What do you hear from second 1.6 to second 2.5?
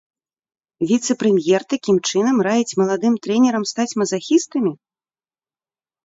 такім чынам